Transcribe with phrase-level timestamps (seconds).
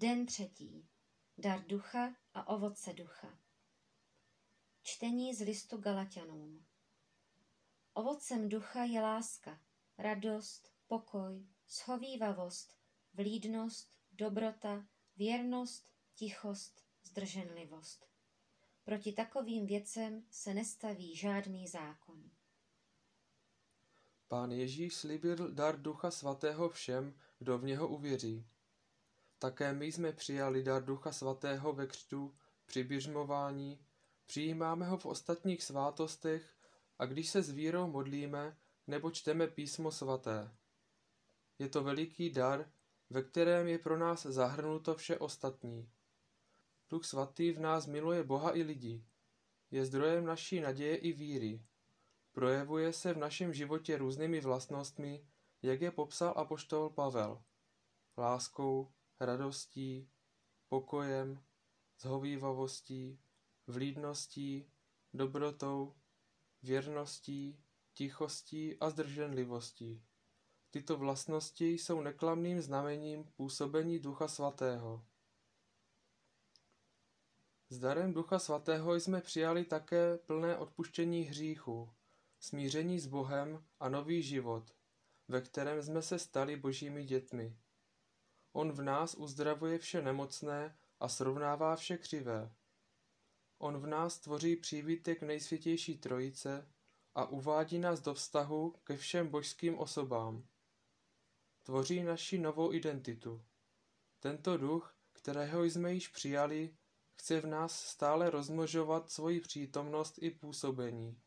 [0.00, 0.88] Den třetí.
[1.38, 3.38] Dar ducha a ovoce ducha.
[4.82, 6.66] Čtení z listu Galatianům.
[7.92, 9.60] Ovocem ducha je láska,
[9.98, 12.76] radost, pokoj, schovývavost,
[13.14, 18.06] vlídnost, dobrota, věrnost, tichost, zdrženlivost.
[18.84, 22.30] Proti takovým věcem se nestaví žádný zákon.
[24.28, 28.46] Pán Ježíš slíbil dar Ducha Svatého všem, kdo v něho uvěří.
[29.38, 32.34] Také my jsme přijali dar Ducha Svatého ve křtu,
[32.66, 33.78] při běžmování,
[34.26, 36.54] přijímáme ho v ostatních svátostech
[36.98, 40.50] a když se s vírou modlíme nebo čteme písmo svaté.
[41.58, 42.70] Je to veliký dar,
[43.10, 45.90] ve kterém je pro nás zahrnuto vše ostatní.
[46.90, 49.04] Duch svatý v nás miluje Boha i lidi.
[49.70, 51.62] Je zdrojem naší naděje i víry.
[52.32, 55.26] Projevuje se v našem životě různými vlastnostmi,
[55.62, 57.42] jak je popsal apoštol Pavel.
[58.18, 60.10] Láskou, radostí,
[60.68, 61.42] pokojem,
[62.00, 63.20] zhovývavostí,
[63.66, 64.70] vlídností,
[65.14, 65.94] dobrotou,
[66.62, 70.02] věrností, tichostí a zdrženlivostí.
[70.70, 75.04] Tyto vlastnosti jsou neklamným znamením působení Ducha Svatého.
[77.70, 81.90] S darem Ducha Svatého jsme přijali také plné odpuštění hříchu,
[82.40, 84.74] smíření s Bohem a nový život,
[85.28, 87.56] ve kterém jsme se stali božími dětmi.
[88.52, 92.52] On v nás uzdravuje vše nemocné a srovnává vše křivé.
[93.58, 96.72] On v nás tvoří přívítek nejsvětější trojice
[97.14, 100.46] a uvádí nás do vztahu ke všem božským osobám.
[101.62, 103.44] Tvoří naši novou identitu.
[104.20, 106.76] Tento duch, kterého jsme již přijali,
[107.14, 111.20] chce v nás stále rozmnožovat svoji přítomnost i působení.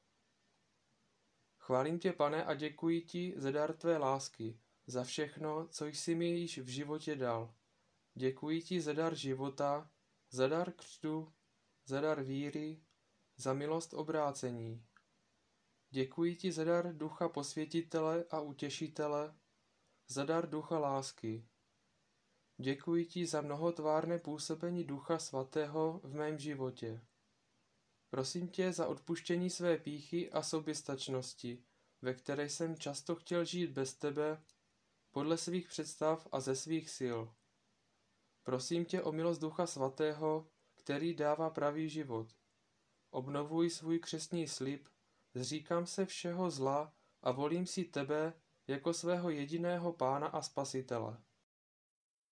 [1.58, 4.60] Chválím tě, pane, a děkuji ti za dar tvé lásky,
[4.92, 7.54] za všechno, co jsi mi již v životě dal.
[8.14, 9.92] Děkuji ti za dar života,
[10.32, 11.34] za dar křtu,
[11.86, 12.84] za dar víry,
[13.38, 14.86] za milost obrácení.
[15.90, 19.36] Děkuji ti za dar ducha posvětitele a utěšitele,
[20.08, 21.48] za dar ducha lásky.
[22.58, 27.02] Děkuji ti za mnohotvárné působení ducha svatého v mém životě.
[28.10, 31.64] Prosím tě za odpuštění své píchy a soběstačnosti,
[32.02, 34.44] ve které jsem často chtěl žít bez tebe,
[35.12, 37.20] podle svých představ a ze svých sil.
[38.44, 42.28] Prosím tě o milost Ducha Svatého, který dává pravý život.
[43.10, 44.88] Obnovuji svůj křesní slib,
[45.34, 48.34] zříkám se všeho zla a volím si tebe
[48.68, 51.18] jako svého jediného pána a spasitele.